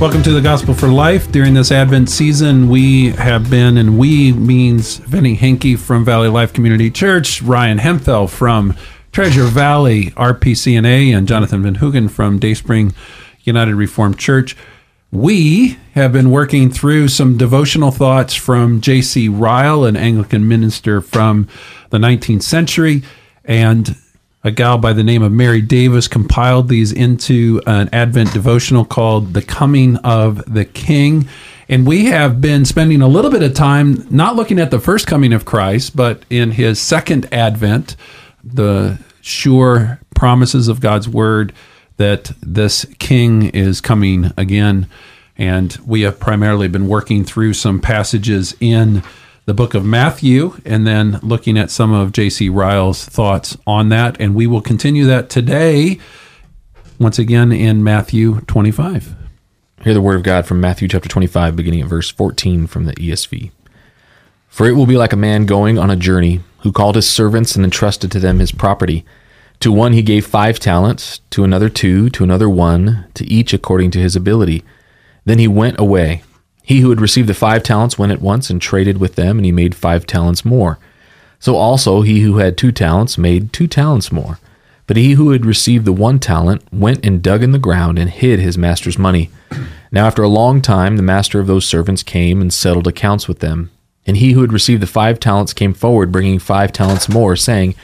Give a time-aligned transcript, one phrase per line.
[0.00, 1.32] Welcome to the Gospel for Life.
[1.32, 6.52] During this Advent season, we have been, and we means Vinny Henke from Valley Life
[6.52, 8.76] Community Church, Ryan Hemphill from
[9.10, 12.94] Treasure Valley RPCNA, and Jonathan Van Hugen from Dayspring
[13.42, 14.56] United Reformed Church.
[15.10, 19.28] We have been working through some devotional thoughts from J.C.
[19.28, 21.48] Ryle, an Anglican minister from
[21.90, 23.02] the 19th century,
[23.44, 23.96] and
[24.44, 29.34] a gal by the name of Mary Davis compiled these into an Advent devotional called
[29.34, 31.28] The Coming of the King.
[31.68, 35.06] And we have been spending a little bit of time not looking at the first
[35.06, 37.96] coming of Christ, but in his second advent,
[38.44, 41.52] the sure promises of God's word
[41.96, 44.88] that this king is coming again.
[45.36, 49.02] And we have primarily been working through some passages in
[49.48, 52.50] the book of Matthew and then looking at some of J.C.
[52.50, 54.20] Ryle's thoughts on that.
[54.20, 55.98] And we will continue that today,
[56.98, 59.14] once again, in Matthew 25.
[59.84, 62.92] Hear the word of God from Matthew chapter 25, beginning at verse 14 from the
[62.96, 63.50] ESV.
[64.48, 67.56] For it will be like a man going on a journey who called his servants
[67.56, 69.06] and entrusted to them his property.
[69.60, 73.92] To one he gave five talents, to another two, to another one, to each according
[73.92, 74.62] to his ability.
[75.24, 76.22] Then he went away.
[76.68, 79.46] He who had received the five talents went at once and traded with them, and
[79.46, 80.78] he made five talents more.
[81.40, 84.38] So also he who had two talents made two talents more.
[84.86, 88.10] But he who had received the one talent went and dug in the ground and
[88.10, 89.30] hid his master's money.
[89.90, 93.38] Now after a long time the master of those servants came and settled accounts with
[93.38, 93.70] them.
[94.06, 97.76] And he who had received the five talents came forward, bringing five talents more, saying,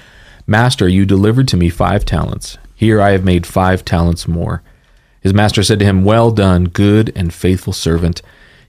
[0.47, 2.59] Master, you delivered to me five talents.
[2.75, 4.61] Here I have made five talents more.
[5.23, 8.21] His master said to him, Well done, good and faithful servant.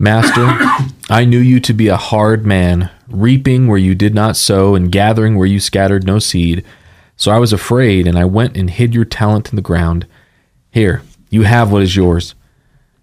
[0.00, 0.46] Master,
[1.10, 4.92] I knew you to be a hard man, reaping where you did not sow, and
[4.92, 6.64] gathering where you scattered no seed.
[7.16, 10.06] So I was afraid, and I went and hid your talent in the ground.
[10.70, 12.36] Here, you have what is yours.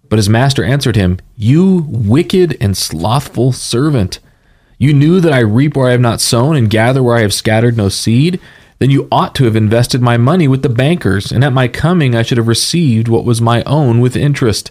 [0.08, 4.18] But his master answered him, You wicked and slothful servant.
[4.78, 7.34] You knew that I reap where I have not sown, and gather where I have
[7.34, 8.40] scattered no seed.
[8.78, 12.14] Then you ought to have invested my money with the bankers, and at my coming
[12.14, 14.70] I should have received what was my own with interest.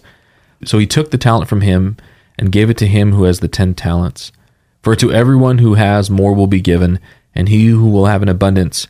[0.64, 1.96] So he took the talent from him
[2.38, 4.32] and gave it to him who has the ten talents.
[4.82, 7.00] For to everyone who has more will be given,
[7.34, 8.86] and he who will have an abundance.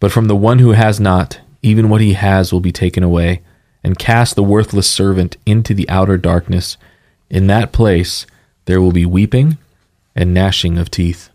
[0.00, 3.42] But from the one who has not, even what he has will be taken away.
[3.84, 6.76] And cast the worthless servant into the outer darkness.
[7.28, 8.26] In that place
[8.66, 9.58] there will be weeping
[10.14, 11.30] and gnashing of teeth.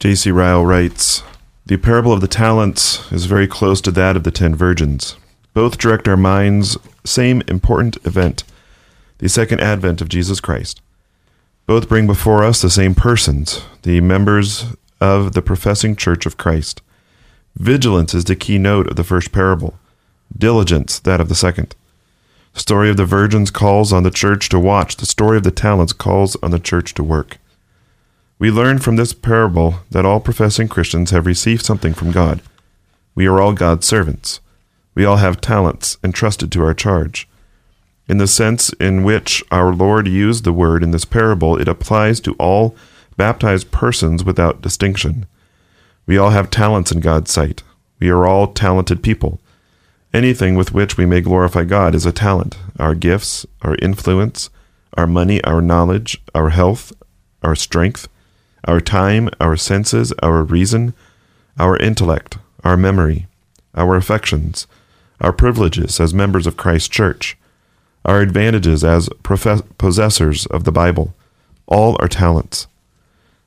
[0.00, 0.30] J.C.
[0.30, 1.22] Ryle writes
[1.66, 5.16] The parable of the talents is very close to that of the ten virgins.
[5.54, 8.44] Both direct our minds, same important event,
[9.18, 10.80] the second advent of Jesus Christ.
[11.68, 14.68] Both bring before us the same persons, the members
[15.02, 16.80] of the professing church of Christ.
[17.56, 19.78] Vigilance is the keynote of the first parable,
[20.34, 21.76] diligence that of the second.
[22.54, 25.50] The story of the virgins calls on the church to watch, the story of the
[25.50, 27.36] talents calls on the church to work.
[28.38, 32.40] We learn from this parable that all professing Christians have received something from God.
[33.14, 34.40] We are all God's servants.
[34.94, 37.28] We all have talents entrusted to our charge.
[38.08, 42.20] In the sense in which our Lord used the word in this parable, it applies
[42.20, 42.74] to all
[43.18, 45.26] baptized persons without distinction.
[46.06, 47.62] We all have talents in God's sight.
[48.00, 49.40] We are all talented people.
[50.14, 52.56] Anything with which we may glorify God is a talent.
[52.78, 54.48] Our gifts, our influence,
[54.96, 56.94] our money, our knowledge, our health,
[57.42, 58.08] our strength,
[58.64, 60.94] our time, our senses, our reason,
[61.58, 63.26] our intellect, our memory,
[63.74, 64.66] our affections,
[65.20, 67.36] our privileges as members of Christ's church,
[68.04, 71.14] our advantages as profess- possessors of the Bible,
[71.66, 72.66] All are talents.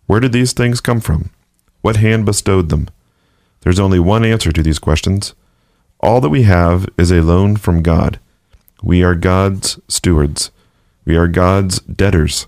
[0.05, 1.31] Where did these things come from?
[1.81, 2.87] What hand bestowed them?
[3.61, 5.33] There's only one answer to these questions.
[5.99, 8.19] All that we have is a loan from God.
[8.83, 10.51] We are God's stewards.
[11.05, 12.47] We are God's debtors.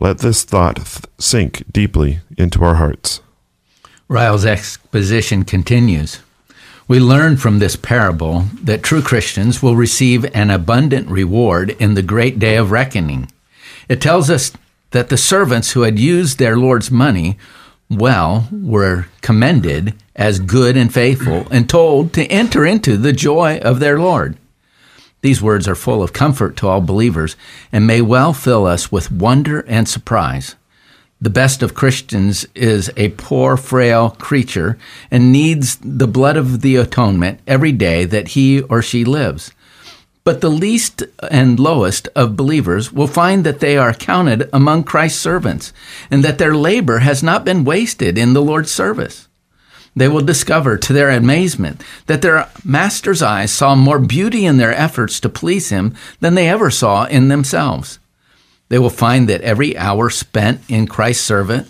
[0.00, 3.20] Let this thought th- sink deeply into our hearts.
[4.08, 6.20] Ryle's exposition continues.
[6.88, 12.02] We learn from this parable that true Christians will receive an abundant reward in the
[12.02, 13.30] great day of reckoning.
[13.90, 14.52] It tells us
[14.92, 17.36] that the servants who had used their Lord's money
[17.90, 23.80] well were commended as good and faithful and told to enter into the joy of
[23.80, 24.38] their Lord.
[25.20, 27.36] These words are full of comfort to all believers
[27.70, 30.56] and may well fill us with wonder and surprise.
[31.20, 34.78] The best of Christians is a poor, frail creature
[35.10, 39.50] and needs the blood of the atonement every day that he or she lives.
[40.22, 45.20] But the least and lowest of believers will find that they are counted among Christ's
[45.20, 45.72] servants
[46.08, 49.26] and that their labor has not been wasted in the Lord's service.
[49.96, 54.72] They will discover to their amazement that their master's eyes saw more beauty in their
[54.72, 57.98] efforts to please him than they ever saw in themselves.
[58.68, 61.68] They will find that every hour spent in Christ's servant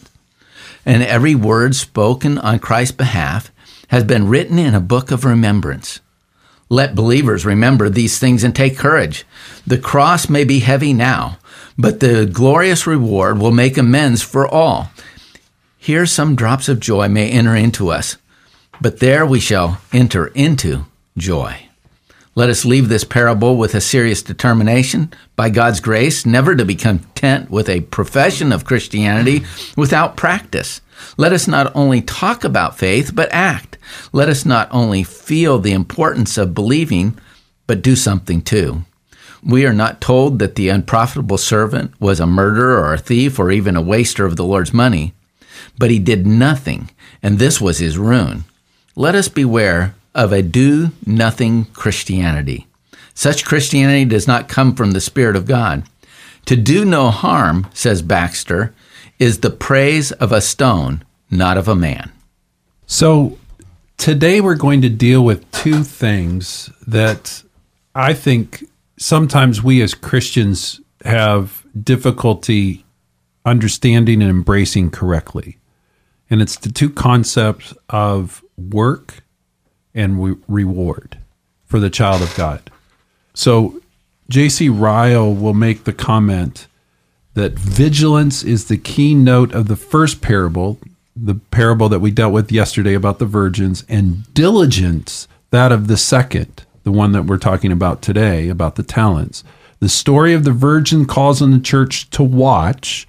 [0.84, 3.52] and every word spoken on Christ's behalf
[3.88, 6.00] has been written in a book of remembrance.
[6.68, 9.24] Let believers remember these things and take courage.
[9.66, 11.38] The cross may be heavy now,
[11.78, 14.90] but the glorious reward will make amends for all.
[15.78, 18.16] Here some drops of joy may enter into us,
[18.80, 20.86] but there we shall enter into
[21.16, 21.67] joy.
[22.38, 26.76] Let us leave this parable with a serious determination, by God's grace, never to be
[26.76, 29.44] content with a profession of Christianity
[29.76, 30.80] without practice.
[31.16, 33.76] Let us not only talk about faith, but act.
[34.12, 37.18] Let us not only feel the importance of believing,
[37.66, 38.84] but do something too.
[39.42, 43.50] We are not told that the unprofitable servant was a murderer or a thief or
[43.50, 45.12] even a waster of the Lord's money,
[45.76, 46.88] but he did nothing,
[47.20, 48.44] and this was his ruin.
[48.94, 52.66] Let us beware of a do nothing Christianity.
[53.14, 55.84] Such Christianity does not come from the Spirit of God.
[56.46, 58.74] To do no harm, says Baxter,
[59.20, 62.10] is the praise of a stone, not of a man.
[62.86, 63.38] So
[63.96, 67.44] today we're going to deal with two things that
[67.94, 68.64] I think
[68.98, 72.84] sometimes we as Christians have difficulty
[73.44, 75.58] understanding and embracing correctly.
[76.28, 79.22] And it's the two concepts of work
[79.94, 81.18] and re- reward
[81.64, 82.70] for the child of God.
[83.34, 83.80] So
[84.28, 84.68] J.C.
[84.68, 86.66] Ryle will make the comment
[87.34, 90.78] that vigilance is the keynote of the first parable,
[91.14, 95.96] the parable that we dealt with yesterday about the virgins, and diligence that of the
[95.96, 99.44] second, the one that we're talking about today, about the talents.
[99.80, 103.06] The story of the virgin calls on the church to watch,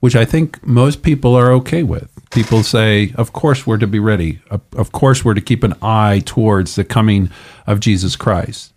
[0.00, 2.19] which I think most people are okay with.
[2.30, 4.40] People say, of course, we're to be ready.
[4.50, 7.30] Of course, we're to keep an eye towards the coming
[7.66, 8.72] of Jesus Christ.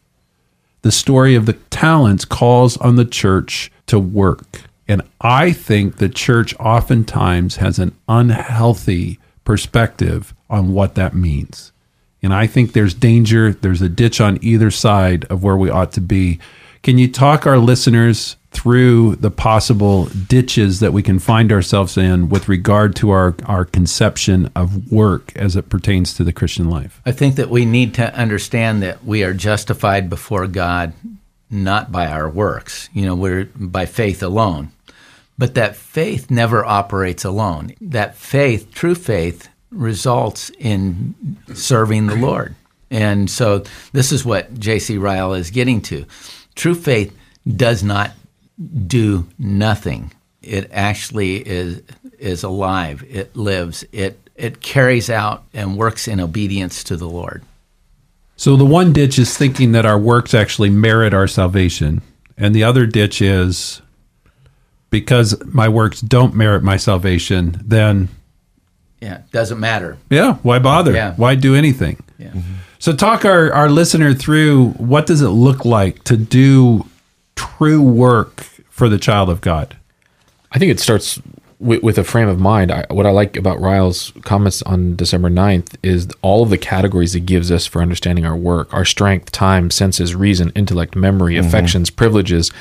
[0.81, 4.63] The story of the talents calls on the church to work.
[4.87, 11.71] And I think the church oftentimes has an unhealthy perspective on what that means.
[12.21, 15.91] And I think there's danger, there's a ditch on either side of where we ought
[15.93, 16.39] to be.
[16.81, 22.29] Can you talk our listeners through the possible ditches that we can find ourselves in
[22.29, 27.01] with regard to our, our conception of work as it pertains to the Christian life?
[27.05, 30.93] I think that we need to understand that we are justified before God
[31.49, 32.89] not by our works.
[32.93, 34.71] You know, we're by faith alone.
[35.37, 37.73] But that faith never operates alone.
[37.81, 41.15] That faith, true faith, results in
[41.53, 42.55] serving the Lord.
[42.91, 44.97] And so this is what J.C.
[44.97, 46.05] Ryle is getting to.
[46.53, 47.15] True faith
[47.47, 48.11] does not
[48.87, 50.11] do nothing.
[50.41, 51.81] It actually is
[52.19, 53.03] is alive.
[53.09, 53.85] It lives.
[53.91, 57.43] It it carries out and works in obedience to the Lord.
[58.35, 62.01] So the one ditch is thinking that our works actually merit our salvation,
[62.37, 63.81] and the other ditch is
[64.89, 68.09] because my works don't merit my salvation, then
[69.01, 69.97] yeah, doesn't matter.
[70.09, 70.93] Yeah, why bother?
[70.93, 71.13] Yeah.
[71.15, 72.01] Why do anything?
[72.17, 72.29] Yeah.
[72.29, 72.53] Mm-hmm.
[72.79, 76.85] So talk our, our listener through what does it look like to do
[77.35, 79.77] true work for the child of God?
[80.51, 81.19] I think it starts
[81.63, 82.71] with, with a frame of mind.
[82.71, 87.15] I, what I like about Ryle's comments on December 9th is all of the categories
[87.15, 91.47] it gives us for understanding our work, our strength, time, senses, reason, intellect, memory, mm-hmm.
[91.47, 92.51] affections, privileges.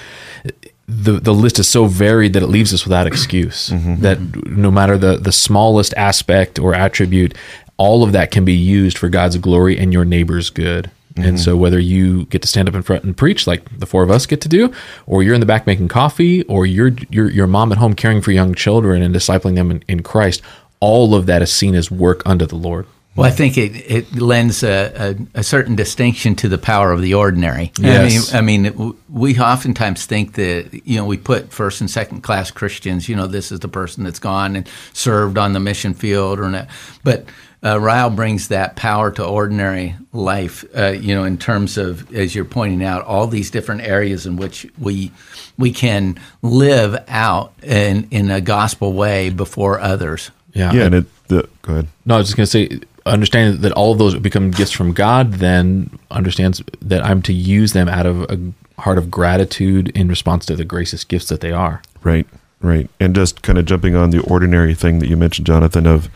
[0.86, 3.70] The, the list is so varied that it leaves us without excuse.
[3.70, 4.02] Mm-hmm.
[4.02, 7.34] That no matter the, the smallest aspect or attribute,
[7.76, 10.90] all of that can be used for God's glory and your neighbor's good.
[11.16, 14.02] And so whether you get to stand up in front and preach like the four
[14.02, 14.72] of us get to do,
[15.06, 18.22] or you're in the back making coffee, or you're you're your mom at home caring
[18.22, 20.42] for young children and discipling them in, in Christ,
[20.80, 22.86] all of that is seen as work unto the Lord.
[23.14, 27.02] Well, I think it, it lends a, a, a certain distinction to the power of
[27.02, 27.70] the ordinary.
[27.78, 28.32] Yes.
[28.32, 32.22] I mean, I mean, we oftentimes think that, you know, we put first and second
[32.22, 35.92] class Christians, you know, this is the person that's gone and served on the mission
[35.92, 36.68] field or not.
[37.04, 37.26] But
[37.64, 42.34] uh, Ryle brings that power to ordinary life, uh, you know, in terms of, as
[42.34, 45.12] you're pointing out, all these different areas in which we
[45.58, 50.30] we can live out in, in a gospel way before others.
[50.54, 50.72] Yeah.
[50.72, 51.06] Yeah, and it.
[51.28, 51.88] The, go ahead.
[52.04, 54.92] No, I was just going to say, understanding that all of those become gifts from
[54.92, 60.08] God, then understands that I'm to use them out of a heart of gratitude in
[60.08, 61.82] response to the gracious gifts that they are.
[62.02, 62.26] Right,
[62.60, 62.90] right.
[62.98, 66.08] And just kind of jumping on the ordinary thing that you mentioned, Jonathan, of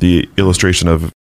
[0.00, 1.12] the illustration of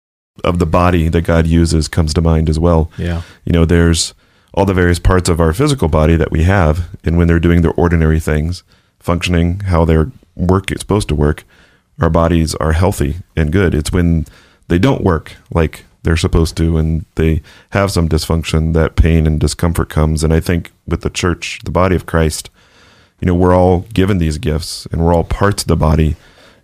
[0.43, 2.89] of the body that God uses comes to mind as well.
[2.97, 3.23] Yeah.
[3.43, 4.13] You know, there's
[4.53, 7.61] all the various parts of our physical body that we have, and when they're doing
[7.61, 8.63] their ordinary things,
[8.99, 11.43] functioning how their work is supposed to work,
[11.99, 13.75] our bodies are healthy and good.
[13.75, 14.25] It's when
[14.69, 19.39] they don't work like they're supposed to and they have some dysfunction that pain and
[19.39, 20.23] discomfort comes.
[20.23, 22.49] And I think with the church, the body of Christ,
[23.19, 26.15] you know, we're all given these gifts and we're all parts of the body.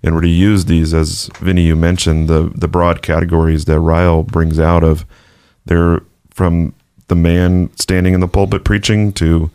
[0.05, 4.21] And we're to use these, as Vinny, you mentioned, the, the broad categories that Ryle
[4.24, 5.03] brings out of
[5.65, 6.75] they're from
[7.07, 9.50] the man standing in the pulpit preaching to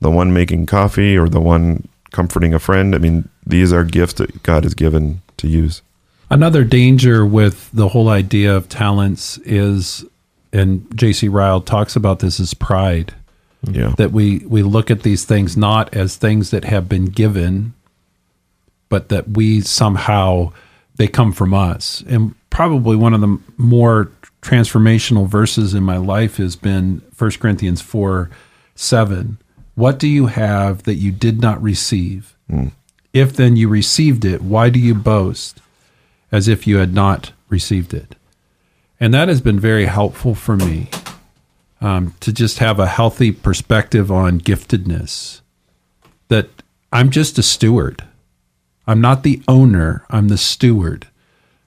[0.00, 2.94] the one making coffee or the one comforting a friend.
[2.94, 5.82] I mean, these are gifts that God has given to use.
[6.30, 10.04] Another danger with the whole idea of talents is,
[10.52, 11.28] and J.C.
[11.28, 13.14] Ryle talks about this, is pride.
[13.62, 13.94] Yeah.
[13.96, 17.74] That we, we look at these things not as things that have been given,
[18.88, 20.52] but that we somehow,
[20.96, 22.02] they come from us.
[22.08, 24.10] And probably one of the more
[24.42, 28.30] transformational verses in my life has been 1 Corinthians 4
[28.74, 29.38] 7.
[29.74, 32.36] What do you have that you did not receive?
[33.12, 35.60] If then you received it, why do you boast
[36.30, 38.14] as if you had not received it?
[39.00, 40.88] And that has been very helpful for me
[41.80, 45.40] um, to just have a healthy perspective on giftedness.
[46.28, 46.48] That
[46.92, 48.04] I'm just a steward.
[48.86, 51.08] I'm not the owner, I'm the steward.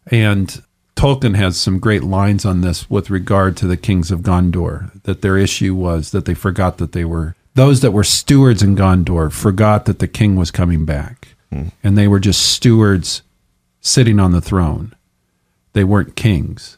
[0.08, 0.62] And
[0.96, 5.22] Tolkien has some great lines on this with regard to the kings of Gondor, that
[5.22, 9.32] their issue was that they forgot that they were those that were stewards in Gondor
[9.32, 11.30] forgot that the king was coming back.
[11.84, 13.22] And they were just stewards
[13.82, 14.94] sitting on the throne.
[15.74, 16.78] They weren't kings.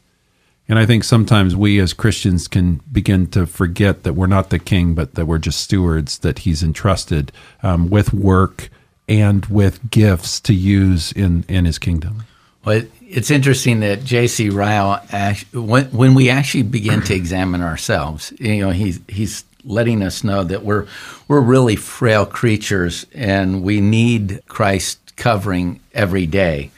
[0.68, 4.58] And I think sometimes we as Christians can begin to forget that we're not the
[4.58, 7.30] king, but that we're just stewards that he's entrusted
[7.62, 8.70] um, with work
[9.20, 12.24] and with gifts to use in, in his kingdom.
[12.64, 14.48] Well, it- it's interesting that J.C.
[14.48, 14.98] Ryle,
[15.52, 20.42] when, when we actually begin to examine ourselves, you know, he's he's letting us know
[20.44, 20.86] that we're
[21.28, 26.70] we're really frail creatures and we need Christ covering every day.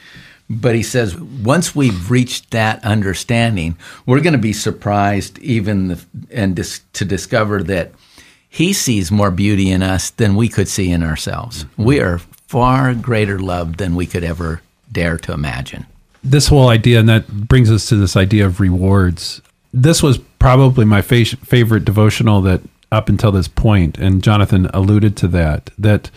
[0.51, 6.05] But he says once we've reached that understanding, we're going to be surprised even the,
[6.33, 7.93] and dis, to discover that
[8.55, 11.65] he sees more beauty in us than we could see in ourselves.
[11.65, 11.85] Mm-hmm.
[11.85, 14.61] We are far greater loved than we could ever
[14.93, 15.87] dare to imagine.
[16.23, 19.43] this whole idea, and that brings us to this idea of rewards.
[19.73, 22.61] This was probably my fa- favorite devotional that
[22.93, 26.11] up until this point, and Jonathan alluded to that, that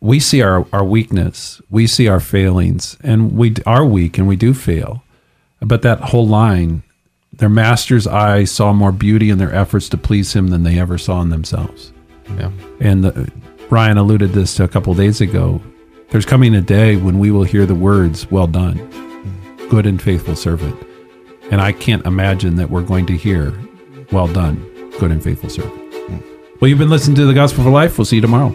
[0.00, 4.28] we see our, our weakness, we see our failings, and we d- are weak and
[4.28, 5.02] we do fail.
[5.60, 6.82] But that whole line,
[7.36, 10.98] their master's eye saw more beauty in their efforts to please him than they ever
[10.98, 11.92] saw in themselves.
[12.38, 12.50] Yeah.
[12.80, 13.32] And uh, the,
[13.70, 15.60] Ryan alluded to this to a couple days ago.
[16.10, 18.76] There's coming a day when we will hear the words, Well done,
[19.68, 20.76] good and faithful servant.
[21.50, 23.52] And I can't imagine that we're going to hear,
[24.12, 24.56] Well done,
[24.98, 25.94] good and faithful servant.
[26.06, 26.18] Hmm.
[26.60, 27.98] Well, you've been listening to the Gospel for Life.
[27.98, 28.54] We'll see you tomorrow.